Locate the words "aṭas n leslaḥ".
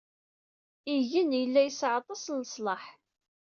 1.99-2.83